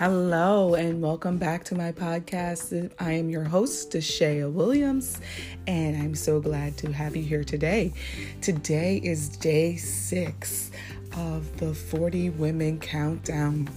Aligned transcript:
Hello, 0.00 0.76
and 0.76 1.02
welcome 1.02 1.36
back 1.36 1.62
to 1.64 1.74
my 1.74 1.92
podcast. 1.92 2.90
I 2.98 3.12
am 3.12 3.28
your 3.28 3.44
host, 3.44 3.90
Deshea 3.90 4.50
Williams, 4.50 5.20
and 5.66 5.94
I'm 5.94 6.14
so 6.14 6.40
glad 6.40 6.78
to 6.78 6.90
have 6.90 7.14
you 7.14 7.22
here 7.22 7.44
today. 7.44 7.92
Today 8.40 9.02
is 9.04 9.28
day 9.28 9.76
six 9.76 10.70
of 11.18 11.54
the 11.58 11.74
40 11.74 12.30
Women 12.30 12.80
Countdown. 12.80 13.68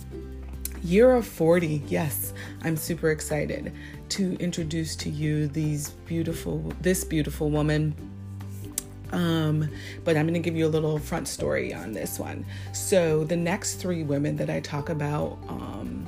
Year 0.82 1.12
of 1.14 1.28
40. 1.28 1.84
Yes, 1.88 2.32
I'm 2.62 2.78
super 2.78 3.12
excited 3.12 3.74
to 4.08 4.38
introduce 4.38 4.96
to 4.96 5.10
you 5.10 5.50
these 5.50 5.90
beautiful, 5.90 6.72
this 6.80 7.04
beautiful 7.04 7.50
woman 7.50 7.94
um, 9.14 9.70
but 10.04 10.18
I'm 10.18 10.26
going 10.26 10.34
to 10.34 10.40
give 10.40 10.56
you 10.56 10.66
a 10.66 10.70
little 10.70 10.98
front 10.98 11.28
story 11.28 11.74
on 11.74 11.92
this 11.92 12.20
one. 12.20 12.46
So, 12.74 13.24
the 13.24 13.36
next 13.36 13.76
three 13.76 14.02
women 14.02 14.36
that 14.38 14.50
I 14.50 14.60
talk 14.60 14.90
about, 14.90 15.38
um, 15.48 16.06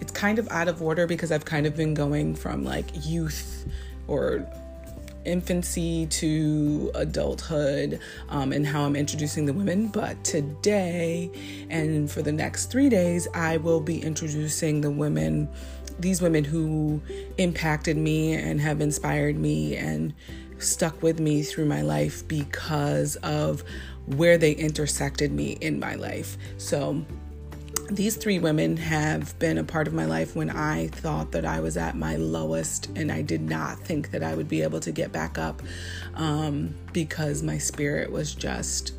it's 0.00 0.12
kind 0.12 0.38
of 0.38 0.48
out 0.48 0.68
of 0.68 0.82
order 0.82 1.06
because 1.06 1.30
I've 1.30 1.44
kind 1.44 1.66
of 1.66 1.76
been 1.76 1.94
going 1.94 2.34
from 2.34 2.64
like 2.64 2.86
youth 3.06 3.66
or 4.06 4.46
infancy 5.24 6.06
to 6.06 6.90
adulthood 6.94 8.00
um, 8.30 8.52
and 8.52 8.66
how 8.66 8.84
I'm 8.84 8.96
introducing 8.96 9.46
the 9.46 9.52
women. 9.52 9.88
But 9.88 10.22
today 10.24 11.30
and 11.68 12.10
for 12.10 12.22
the 12.22 12.32
next 12.32 12.66
three 12.66 12.88
days, 12.88 13.28
I 13.34 13.58
will 13.58 13.80
be 13.80 14.02
introducing 14.02 14.80
the 14.80 14.90
women, 14.90 15.48
these 15.98 16.22
women 16.22 16.44
who 16.44 17.00
impacted 17.38 17.96
me 17.96 18.32
and 18.34 18.60
have 18.60 18.80
inspired 18.80 19.36
me 19.36 19.76
and 19.76 20.14
stuck 20.58 21.02
with 21.02 21.20
me 21.20 21.42
through 21.42 21.66
my 21.66 21.82
life 21.82 22.26
because 22.28 23.16
of 23.16 23.64
where 24.06 24.36
they 24.38 24.52
intersected 24.52 25.32
me 25.32 25.52
in 25.60 25.78
my 25.78 25.94
life. 25.94 26.36
So, 26.58 27.04
these 27.90 28.16
three 28.16 28.38
women 28.38 28.76
have 28.76 29.36
been 29.38 29.58
a 29.58 29.64
part 29.64 29.88
of 29.88 29.94
my 29.94 30.04
life 30.04 30.36
when 30.36 30.48
I 30.48 30.88
thought 30.88 31.32
that 31.32 31.44
I 31.44 31.60
was 31.60 31.76
at 31.76 31.96
my 31.96 32.16
lowest 32.16 32.88
and 32.96 33.10
I 33.10 33.22
did 33.22 33.42
not 33.42 33.78
think 33.80 34.12
that 34.12 34.22
I 34.22 34.34
would 34.34 34.48
be 34.48 34.62
able 34.62 34.80
to 34.80 34.92
get 34.92 35.12
back 35.12 35.38
up 35.38 35.60
um, 36.14 36.74
because 36.92 37.42
my 37.42 37.58
spirit 37.58 38.12
was 38.12 38.34
just 38.34 38.94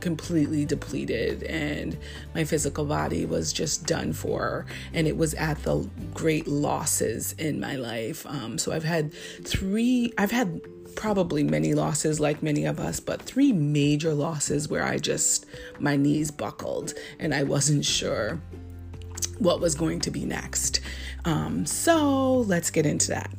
completely 0.00 0.64
depleted 0.64 1.42
and 1.44 1.98
my 2.34 2.44
physical 2.44 2.84
body 2.84 3.26
was 3.26 3.52
just 3.52 3.86
done 3.86 4.12
for 4.12 4.66
and 4.94 5.08
it 5.08 5.16
was 5.16 5.34
at 5.34 5.60
the 5.64 5.88
great 6.14 6.46
losses 6.46 7.32
in 7.32 7.58
my 7.58 7.74
life. 7.74 8.24
Um, 8.26 8.56
so 8.58 8.72
i've 8.72 8.84
had 8.84 9.12
three 9.42 10.12
i've 10.16 10.30
had 10.30 10.60
probably 10.96 11.44
many 11.44 11.74
losses 11.74 12.18
like 12.18 12.42
many 12.42 12.64
of 12.64 12.80
us, 12.80 12.98
but 12.98 13.22
three 13.22 13.52
major 13.52 14.14
losses 14.14 14.68
where 14.68 14.84
I 14.84 14.98
just, 14.98 15.46
my 15.78 15.96
knees 15.96 16.30
buckled 16.30 16.94
and 17.18 17.32
I 17.32 17.44
wasn't 17.44 17.84
sure 17.84 18.40
what 19.38 19.60
was 19.60 19.74
going 19.74 20.00
to 20.00 20.10
be 20.10 20.24
next. 20.24 20.80
Um, 21.24 21.66
so 21.66 22.40
let's 22.40 22.70
get 22.70 22.86
into 22.86 23.08
that. 23.08 23.30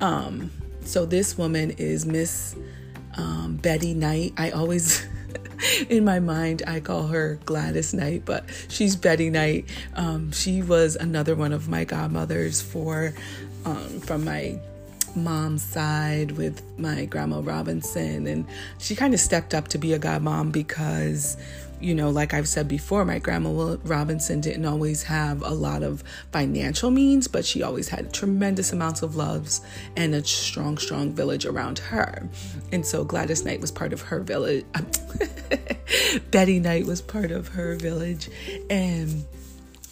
Um, 0.00 0.50
so 0.82 1.04
this 1.04 1.36
woman 1.36 1.72
is 1.72 2.06
Miss 2.06 2.56
um, 3.16 3.56
Betty 3.56 3.94
Knight. 3.94 4.32
I 4.36 4.50
always. 4.50 5.06
in 5.90 6.04
my 6.04 6.18
mind, 6.18 6.62
I 6.66 6.80
call 6.80 7.06
her 7.08 7.38
Gladys 7.44 7.92
Knight, 7.92 8.24
but 8.24 8.46
she's 8.68 8.96
Betty 8.96 9.28
Knight. 9.28 9.68
Um, 9.94 10.32
she 10.32 10.62
was 10.62 10.96
another 10.96 11.34
one 11.34 11.52
of 11.52 11.68
my 11.68 11.84
godmothers 11.84 12.62
for 12.62 13.12
um, 13.66 14.00
from 14.00 14.24
my 14.24 14.58
mom's 15.16 15.62
side 15.62 16.32
with 16.32 16.62
my 16.78 17.04
grandma 17.04 17.40
Robinson, 17.42 18.26
and 18.26 18.46
she 18.78 18.94
kind 18.94 19.14
of 19.14 19.20
stepped 19.20 19.54
up 19.54 19.68
to 19.68 19.78
be 19.78 19.92
a 19.92 19.98
godmom 19.98 20.52
because, 20.52 21.36
you 21.80 21.94
know, 21.94 22.10
like 22.10 22.34
I've 22.34 22.48
said 22.48 22.68
before, 22.68 23.04
my 23.04 23.18
grandma 23.18 23.76
Robinson 23.84 24.40
didn't 24.40 24.64
always 24.64 25.02
have 25.04 25.42
a 25.42 25.50
lot 25.50 25.82
of 25.82 26.02
financial 26.32 26.90
means, 26.90 27.28
but 27.28 27.44
she 27.44 27.62
always 27.62 27.88
had 27.88 28.12
tremendous 28.12 28.72
amounts 28.72 29.02
of 29.02 29.16
loves 29.16 29.60
and 29.96 30.14
a 30.14 30.24
strong, 30.24 30.78
strong 30.78 31.12
village 31.12 31.46
around 31.46 31.78
her. 31.78 32.28
And 32.72 32.84
so 32.84 33.04
Gladys 33.04 33.44
Knight 33.44 33.60
was 33.60 33.70
part 33.70 33.92
of 33.92 34.02
her 34.02 34.20
village. 34.20 34.64
Betty 36.30 36.60
Knight 36.60 36.86
was 36.86 37.02
part 37.02 37.30
of 37.30 37.48
her 37.48 37.74
village, 37.76 38.28
and 38.68 39.24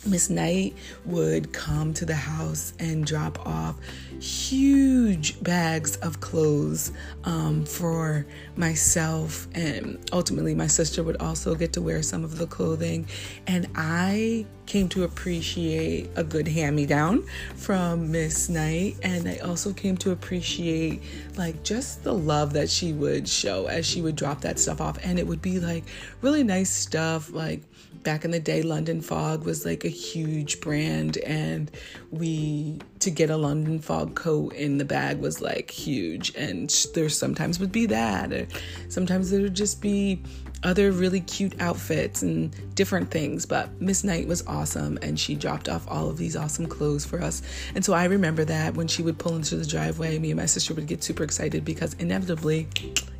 Miss 0.06 0.30
Knight 0.30 0.74
would 1.04 1.52
come 1.52 1.92
to 1.94 2.04
the 2.04 2.14
house 2.14 2.72
and 2.78 3.04
drop 3.04 3.44
off 3.46 3.76
huge 4.20 5.42
bags 5.42 5.96
of 5.96 6.20
clothes 6.20 6.92
um, 7.24 7.64
for 7.64 8.26
myself, 8.56 9.48
and 9.54 9.98
ultimately, 10.12 10.54
my 10.54 10.66
sister 10.66 11.02
would 11.02 11.16
also 11.20 11.54
get 11.54 11.72
to 11.74 11.82
wear 11.82 12.02
some 12.02 12.24
of 12.24 12.38
the 12.38 12.46
clothing. 12.46 13.06
And 13.46 13.68
I 13.74 14.46
came 14.68 14.88
to 14.90 15.04
appreciate 15.04 16.10
a 16.14 16.22
good 16.22 16.46
hand 16.46 16.76
me 16.76 16.84
down 16.84 17.24
from 17.56 18.12
Miss 18.12 18.50
Knight, 18.50 18.96
and 19.02 19.26
I 19.26 19.38
also 19.38 19.72
came 19.72 19.96
to 19.96 20.12
appreciate 20.12 21.02
like 21.36 21.64
just 21.64 22.04
the 22.04 22.12
love 22.12 22.52
that 22.52 22.68
she 22.68 22.92
would 22.92 23.26
show 23.26 23.66
as 23.66 23.86
she 23.86 24.02
would 24.02 24.14
drop 24.14 24.42
that 24.42 24.58
stuff 24.58 24.80
off, 24.80 24.98
and 25.02 25.18
it 25.18 25.26
would 25.26 25.42
be 25.42 25.58
like 25.58 25.84
really 26.20 26.44
nice 26.44 26.70
stuff, 26.70 27.32
like 27.32 27.62
back 28.02 28.24
in 28.24 28.30
the 28.30 28.38
day 28.38 28.62
london 28.62 29.00
fog 29.00 29.44
was 29.44 29.64
like 29.64 29.84
a 29.84 29.88
huge 29.88 30.60
brand 30.60 31.16
and 31.18 31.68
we 32.12 32.78
to 33.00 33.10
get 33.10 33.30
a 33.30 33.36
london 33.36 33.78
fog 33.78 34.14
coat 34.14 34.52
in 34.54 34.78
the 34.78 34.84
bag 34.84 35.18
was 35.18 35.40
like 35.40 35.70
huge 35.70 36.34
and 36.34 36.70
there 36.94 37.08
sometimes 37.08 37.58
would 37.58 37.72
be 37.72 37.86
that 37.86 38.32
or 38.32 38.46
sometimes 38.88 39.30
there 39.30 39.40
would 39.40 39.54
just 39.54 39.80
be 39.80 40.22
other 40.64 40.90
really 40.90 41.20
cute 41.20 41.60
outfits 41.60 42.22
and 42.22 42.54
different 42.74 43.10
things. 43.10 43.46
But 43.46 43.80
Miss 43.80 44.02
Knight 44.04 44.26
was 44.26 44.46
awesome 44.46 44.98
and 45.02 45.18
she 45.18 45.34
dropped 45.34 45.68
off 45.68 45.86
all 45.88 46.08
of 46.08 46.16
these 46.16 46.36
awesome 46.36 46.66
clothes 46.66 47.04
for 47.04 47.22
us. 47.22 47.42
And 47.74 47.84
so 47.84 47.92
I 47.92 48.04
remember 48.04 48.44
that 48.44 48.74
when 48.74 48.88
she 48.88 49.02
would 49.02 49.18
pull 49.18 49.36
into 49.36 49.56
the 49.56 49.66
driveway, 49.66 50.18
me 50.18 50.30
and 50.30 50.40
my 50.40 50.46
sister 50.46 50.74
would 50.74 50.86
get 50.86 51.02
super 51.02 51.22
excited 51.22 51.64
because 51.64 51.94
inevitably, 51.94 52.68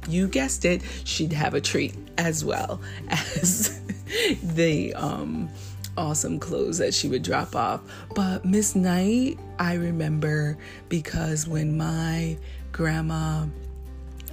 you 0.08 0.26
guessed 0.26 0.64
it, 0.64 0.82
she'd 1.04 1.32
have 1.32 1.54
a 1.54 1.60
treat 1.60 1.94
as 2.18 2.44
well 2.44 2.80
as 3.08 3.80
the 4.42 4.94
um, 4.94 5.48
awesome 5.98 6.38
clothes 6.38 6.78
that 6.78 6.94
she 6.94 7.08
would 7.08 7.22
drop 7.22 7.56
off. 7.56 7.80
But 8.14 8.44
Miss 8.44 8.74
Knight, 8.74 9.38
I 9.58 9.74
remember 9.74 10.56
because 10.88 11.48
when 11.48 11.76
my 11.76 12.38
grandma 12.72 13.46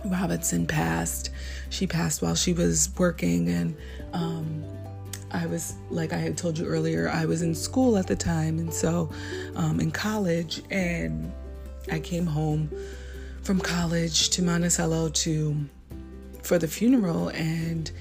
Robinson 0.06 0.68
passed, 0.68 1.32
she 1.70 1.88
passed 1.88 2.22
while 2.22 2.36
she 2.36 2.54
was 2.54 2.90
working, 2.98 3.50
and 3.50 3.76
um, 4.14 4.64
I 5.32 5.48
was, 5.48 5.74
like 5.90 6.14
I 6.14 6.18
had 6.18 6.38
told 6.38 6.58
you 6.58 6.66
earlier, 6.66 7.10
I 7.10 7.26
was 7.26 7.42
in 7.42 7.56
school 7.56 7.98
at 7.98 8.08
the 8.08 8.16
time, 8.16 8.60
and 8.60 8.74
so 8.74 9.10
um, 9.56 9.80
in 9.80 9.92
college, 9.92 10.62
and 10.70 11.34
I 11.92 12.00
came 12.00 12.26
home 12.26 12.70
from 13.42 13.60
college 13.60 14.30
to 14.32 14.44
Monticello 14.44 15.10
to 15.10 15.56
for 16.44 16.60
the 16.60 16.68
funeral, 16.68 17.30
and 17.30 17.92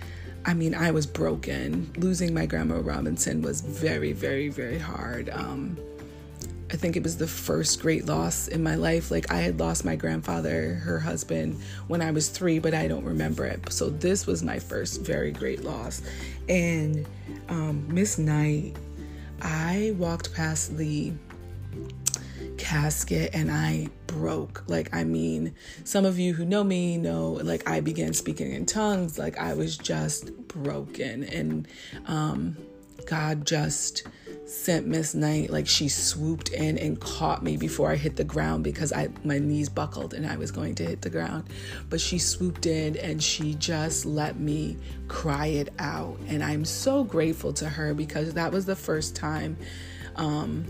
I 0.46 0.54
mean, 0.54 0.74
I 0.74 0.90
was 0.90 1.06
broken. 1.06 1.90
Losing 1.96 2.34
my 2.34 2.46
grandma 2.46 2.80
Robinson 2.80 3.40
was 3.40 3.60
very, 3.60 4.12
very, 4.12 4.48
very 4.48 4.78
hard. 4.78 5.30
Um, 5.30 5.78
I 6.70 6.76
think 6.76 6.96
it 6.96 7.02
was 7.02 7.16
the 7.16 7.26
first 7.26 7.80
great 7.80 8.06
loss 8.06 8.48
in 8.48 8.62
my 8.62 8.74
life. 8.74 9.10
Like 9.10 9.30
I 9.30 9.36
had 9.36 9.60
lost 9.60 9.84
my 9.84 9.96
grandfather, 9.96 10.74
her 10.74 10.98
husband, 10.98 11.60
when 11.86 12.02
I 12.02 12.10
was 12.10 12.28
three, 12.28 12.58
but 12.58 12.74
I 12.74 12.88
don't 12.88 13.04
remember 13.04 13.46
it. 13.46 13.72
So 13.72 13.90
this 13.90 14.26
was 14.26 14.42
my 14.42 14.58
first 14.58 15.02
very 15.02 15.30
great 15.30 15.62
loss. 15.62 16.02
And 16.48 17.06
um, 17.48 17.86
Miss 17.88 18.18
Knight, 18.18 18.76
I 19.40 19.94
walked 19.98 20.34
past 20.34 20.76
the 20.76 21.12
casket 22.64 23.30
and 23.34 23.50
I 23.50 23.88
broke. 24.06 24.64
Like, 24.66 24.94
I 24.94 25.04
mean, 25.04 25.54
some 25.84 26.06
of 26.06 26.18
you 26.18 26.32
who 26.32 26.46
know 26.46 26.64
me 26.64 26.96
know, 26.96 27.32
like, 27.32 27.68
I 27.68 27.80
began 27.80 28.14
speaking 28.14 28.52
in 28.52 28.64
tongues. 28.64 29.18
Like, 29.18 29.38
I 29.38 29.52
was 29.52 29.76
just 29.76 30.34
broken. 30.48 31.24
And 31.24 31.68
um, 32.06 32.56
God 33.06 33.46
just 33.46 34.04
sent 34.46 34.86
Miss 34.86 35.14
Knight, 35.14 35.50
like, 35.50 35.66
she 35.66 35.88
swooped 35.88 36.50
in 36.50 36.78
and 36.78 36.98
caught 36.98 37.42
me 37.42 37.58
before 37.58 37.90
I 37.90 37.96
hit 37.96 38.16
the 38.16 38.24
ground 38.24 38.64
because 38.64 38.94
I 38.94 39.08
my 39.24 39.38
knees 39.38 39.68
buckled 39.68 40.14
and 40.14 40.26
I 40.26 40.36
was 40.36 40.50
going 40.50 40.74
to 40.76 40.86
hit 40.86 41.02
the 41.02 41.10
ground. 41.10 41.44
But 41.90 42.00
she 42.00 42.18
swooped 42.18 42.64
in 42.64 42.96
and 42.96 43.22
she 43.22 43.54
just 43.56 44.06
let 44.06 44.40
me 44.40 44.78
cry 45.08 45.48
it 45.48 45.68
out. 45.78 46.18
And 46.28 46.42
I'm 46.42 46.64
so 46.64 47.04
grateful 47.04 47.52
to 47.54 47.68
her 47.68 47.92
because 47.92 48.32
that 48.34 48.52
was 48.52 48.64
the 48.64 48.76
first 48.76 49.14
time. 49.14 49.58
Um, 50.16 50.64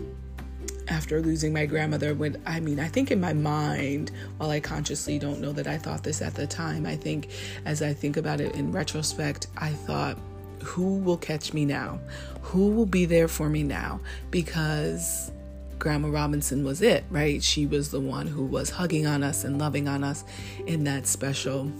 after 0.87 1.21
losing 1.21 1.51
my 1.53 1.65
grandmother 1.65 2.13
when 2.13 2.41
I 2.45 2.59
mean 2.59 2.79
I 2.79 2.87
think 2.87 3.11
in 3.11 3.19
my 3.19 3.33
mind 3.33 4.11
while 4.37 4.49
I 4.49 4.59
consciously 4.59 5.17
don't 5.19 5.41
know 5.41 5.51
that 5.53 5.67
I 5.67 5.77
thought 5.77 6.03
this 6.03 6.21
at 6.21 6.35
the 6.35 6.47
time 6.47 6.85
I 6.85 6.95
think 6.95 7.29
as 7.65 7.81
I 7.81 7.93
think 7.93 8.17
about 8.17 8.39
it 8.39 8.55
in 8.55 8.71
retrospect 8.71 9.47
I 9.57 9.71
thought 9.71 10.17
who 10.63 10.97
will 10.97 11.17
catch 11.17 11.53
me 11.53 11.63
now? 11.63 11.99
Who 12.41 12.71
will 12.71 12.85
be 12.87 13.05
there 13.05 13.27
for 13.27 13.49
me 13.49 13.63
now? 13.63 13.99
Because 14.31 15.31
Grandma 15.77 16.09
Robinson 16.09 16.63
was 16.63 16.81
it 16.81 17.03
right? 17.09 17.43
She 17.43 17.65
was 17.65 17.91
the 17.91 17.99
one 17.99 18.27
who 18.27 18.45
was 18.45 18.69
hugging 18.69 19.05
on 19.07 19.23
us 19.23 19.43
and 19.43 19.57
loving 19.57 19.87
on 19.87 20.03
us 20.03 20.23
in 20.65 20.83
that 20.85 21.07
special 21.07 21.71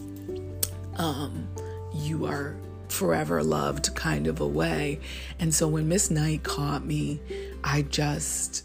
um 0.97 1.47
you 1.93 2.25
are 2.25 2.55
forever 2.89 3.43
loved 3.43 3.93
kind 3.95 4.27
of 4.27 4.39
a 4.39 4.47
way. 4.47 4.99
And 5.39 5.53
so 5.53 5.67
when 5.67 5.88
Miss 5.88 6.09
Knight 6.11 6.43
caught 6.43 6.85
me, 6.85 7.19
I 7.63 7.81
just 7.83 8.63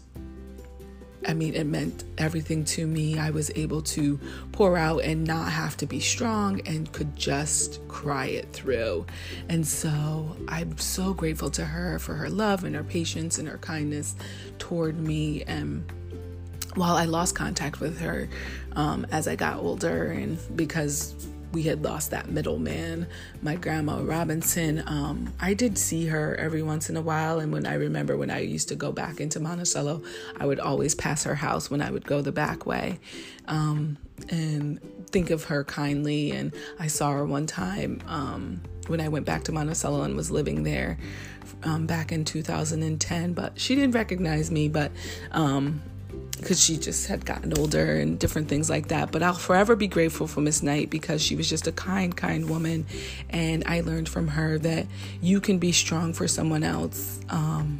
I 1.27 1.33
mean, 1.33 1.53
it 1.53 1.65
meant 1.65 2.03
everything 2.17 2.65
to 2.65 2.87
me. 2.87 3.19
I 3.19 3.29
was 3.29 3.51
able 3.55 3.81
to 3.83 4.19
pour 4.51 4.77
out 4.77 5.03
and 5.03 5.23
not 5.25 5.51
have 5.51 5.77
to 5.77 5.85
be 5.85 5.99
strong 5.99 6.61
and 6.61 6.91
could 6.91 7.15
just 7.15 7.85
cry 7.87 8.27
it 8.27 8.51
through. 8.53 9.05
And 9.49 9.65
so 9.65 10.35
I'm 10.47 10.77
so 10.77 11.13
grateful 11.13 11.49
to 11.51 11.65
her 11.65 11.99
for 11.99 12.15
her 12.15 12.29
love 12.29 12.63
and 12.63 12.75
her 12.75 12.83
patience 12.83 13.37
and 13.37 13.47
her 13.47 13.59
kindness 13.59 14.15
toward 14.57 14.99
me. 14.99 15.43
And 15.43 15.83
while 16.75 16.95
I 16.95 17.05
lost 17.05 17.35
contact 17.35 17.79
with 17.79 17.99
her 17.99 18.27
um, 18.73 19.05
as 19.11 19.27
I 19.27 19.35
got 19.35 19.57
older, 19.57 20.11
and 20.11 20.39
because 20.55 21.27
we 21.51 21.63
had 21.63 21.83
lost 21.83 22.11
that 22.11 22.29
middleman, 22.29 23.07
my 23.41 23.55
grandma 23.55 23.99
Robinson. 24.01 24.83
Um, 24.87 25.33
I 25.39 25.53
did 25.53 25.77
see 25.77 26.05
her 26.07 26.35
every 26.35 26.61
once 26.61 26.89
in 26.89 26.97
a 26.97 27.01
while, 27.01 27.39
and 27.39 27.51
when 27.51 27.65
I 27.65 27.75
remember 27.75 28.15
when 28.17 28.31
I 28.31 28.39
used 28.39 28.69
to 28.69 28.75
go 28.75 28.91
back 28.91 29.19
into 29.19 29.39
Monticello, 29.39 30.01
I 30.39 30.45
would 30.45 30.59
always 30.59 30.95
pass 30.95 31.23
her 31.23 31.35
house 31.35 31.69
when 31.69 31.81
I 31.81 31.91
would 31.91 32.05
go 32.05 32.21
the 32.21 32.31
back 32.31 32.65
way, 32.65 32.99
um, 33.47 33.97
and 34.29 34.79
think 35.07 35.29
of 35.29 35.45
her 35.45 35.63
kindly. 35.63 36.31
And 36.31 36.53
I 36.79 36.87
saw 36.87 37.11
her 37.11 37.25
one 37.25 37.47
time 37.47 38.01
um, 38.07 38.61
when 38.87 39.01
I 39.01 39.09
went 39.09 39.25
back 39.25 39.43
to 39.45 39.51
Monticello 39.51 40.03
and 40.03 40.15
was 40.15 40.31
living 40.31 40.63
there. 40.63 40.97
Um, 41.63 41.85
back 41.85 42.11
in 42.11 42.25
2010, 42.25 43.33
but 43.33 43.59
she 43.59 43.75
didn't 43.75 43.91
recognize 43.91 44.49
me. 44.49 44.67
But 44.67 44.91
um, 45.31 45.81
because 46.41 46.61
she 46.61 46.77
just 46.77 47.07
had 47.07 47.25
gotten 47.25 47.57
older 47.57 47.97
and 47.97 48.17
different 48.17 48.49
things 48.49 48.69
like 48.69 48.87
that. 48.87 49.11
But 49.11 49.21
I'll 49.23 49.33
forever 49.33 49.75
be 49.75 49.87
grateful 49.87 50.27
for 50.27 50.41
Miss 50.41 50.63
Knight 50.63 50.89
because 50.89 51.21
she 51.21 51.35
was 51.35 51.47
just 51.47 51.67
a 51.67 51.71
kind, 51.71 52.17
kind 52.17 52.49
woman. 52.49 52.85
And 53.29 53.63
I 53.67 53.81
learned 53.81 54.09
from 54.09 54.27
her 54.29 54.57
that 54.59 54.87
you 55.21 55.39
can 55.39 55.59
be 55.59 55.71
strong 55.71 56.13
for 56.13 56.27
someone 56.27 56.63
else, 56.63 57.19
um, 57.29 57.79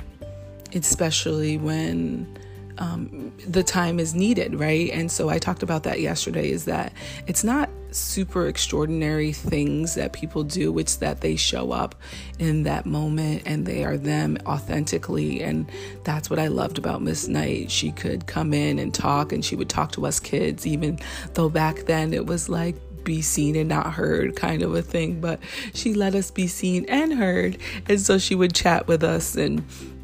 especially 0.73 1.57
when 1.57 2.37
um, 2.77 3.31
the 3.47 3.63
time 3.63 3.99
is 3.99 4.13
needed, 4.13 4.59
right? 4.59 4.91
And 4.91 5.11
so 5.11 5.29
I 5.29 5.39
talked 5.39 5.63
about 5.63 5.83
that 5.83 5.99
yesterday 5.99 6.51
is 6.51 6.65
that 6.65 6.93
it's 7.25 7.43
not 7.43 7.69
super 7.91 8.47
extraordinary 8.47 9.31
things 9.31 9.95
that 9.95 10.13
people 10.13 10.43
do, 10.43 10.77
it's 10.79 10.95
that 10.97 11.21
they 11.21 11.35
show 11.35 11.71
up 11.71 11.95
in 12.39 12.63
that 12.63 12.85
moment 12.85 13.43
and 13.45 13.65
they 13.65 13.83
are 13.83 13.97
them 13.97 14.37
authentically. 14.45 15.41
And 15.41 15.69
that's 16.03 16.29
what 16.29 16.39
I 16.39 16.47
loved 16.47 16.77
about 16.77 17.01
Miss 17.01 17.27
Knight. 17.27 17.69
She 17.69 17.91
could 17.91 18.27
come 18.27 18.53
in 18.53 18.79
and 18.79 18.93
talk, 18.93 19.31
and 19.31 19.43
she 19.43 19.55
would 19.55 19.69
talk 19.69 19.91
to 19.93 20.05
us 20.05 20.19
kids, 20.19 20.65
even 20.65 20.99
though 21.33 21.49
back 21.49 21.85
then 21.85 22.13
it 22.13 22.25
was 22.25 22.49
like, 22.49 22.75
be 23.03 23.21
seen 23.21 23.55
and 23.55 23.67
not 23.67 23.93
heard 23.93 24.35
kind 24.35 24.61
of 24.61 24.75
a 24.75 24.81
thing, 24.83 25.19
but 25.19 25.39
she 25.73 25.95
let 25.95 26.13
us 26.13 26.29
be 26.29 26.45
seen 26.45 26.85
and 26.87 27.13
heard. 27.13 27.57
And 27.87 27.99
so 27.99 28.19
she 28.19 28.35
would 28.35 28.53
chat 28.53 28.87
with 28.87 29.03
us 29.03 29.35
and 29.35 29.63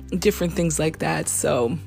different 0.10 0.54
things 0.54 0.80
like 0.80 0.98
that. 1.00 1.30
So 1.30 1.78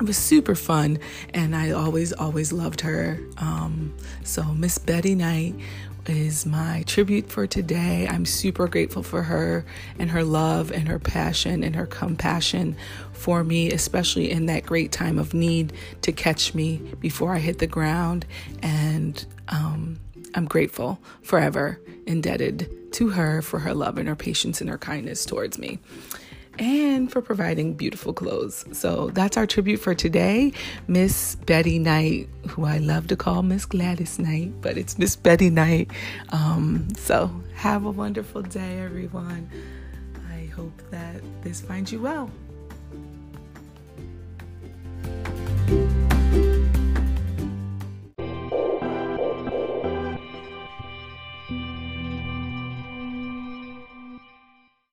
it 0.00 0.06
was 0.06 0.16
super 0.16 0.54
fun 0.54 0.98
and 1.34 1.54
i 1.54 1.70
always 1.70 2.12
always 2.12 2.52
loved 2.52 2.80
her. 2.80 3.20
Um, 3.36 3.94
so 4.24 4.42
miss 4.44 4.78
betty 4.78 5.14
knight 5.14 5.54
is 6.06 6.46
my 6.46 6.82
tribute 6.86 7.28
for 7.30 7.46
today. 7.46 8.08
I'm 8.08 8.24
super 8.24 8.66
grateful 8.66 9.02
for 9.02 9.22
her 9.22 9.64
and 9.98 10.10
her 10.10 10.24
love 10.24 10.72
and 10.72 10.88
her 10.88 10.98
passion 10.98 11.62
and 11.62 11.76
her 11.76 11.86
compassion 11.86 12.74
for 13.12 13.44
me 13.44 13.70
especially 13.70 14.30
in 14.30 14.46
that 14.46 14.64
great 14.64 14.90
time 14.90 15.18
of 15.18 15.34
need 15.34 15.74
to 16.02 16.12
catch 16.12 16.54
me 16.54 16.78
before 17.00 17.34
i 17.34 17.38
hit 17.38 17.58
the 17.58 17.66
ground. 17.66 18.24
And 18.62 19.24
um, 19.48 20.00
i'm 20.34 20.46
grateful 20.46 20.98
forever 21.22 21.78
indebted 22.06 22.92
to 22.92 23.10
her 23.10 23.42
for 23.42 23.60
her 23.60 23.74
love 23.74 23.98
and 23.98 24.08
her 24.08 24.16
patience 24.16 24.60
and 24.60 24.70
her 24.70 24.78
kindness 24.78 25.24
towards 25.26 25.58
me 25.58 25.78
and 26.58 27.10
for 27.10 27.22
providing 27.22 27.74
beautiful 27.74 28.12
clothes. 28.12 28.64
So 28.72 29.10
that's 29.10 29.36
our 29.36 29.46
tribute 29.46 29.78
for 29.78 29.94
today. 29.94 30.52
Miss 30.88 31.36
Betty 31.36 31.78
Knight, 31.78 32.28
who 32.48 32.64
I 32.64 32.78
love 32.78 33.06
to 33.08 33.16
call 33.16 33.42
Miss 33.42 33.64
Gladys 33.64 34.18
Knight, 34.18 34.60
but 34.60 34.76
it's 34.76 34.98
Miss 34.98 35.16
Betty 35.16 35.50
Knight. 35.50 35.90
Um, 36.30 36.88
so 36.96 37.30
have 37.54 37.84
a 37.84 37.90
wonderful 37.90 38.42
day, 38.42 38.80
everyone. 38.80 39.48
I 40.30 40.46
hope 40.46 40.82
that 40.90 41.22
this 41.42 41.60
finds 41.60 41.92
you 41.92 42.00
well. 42.00 42.30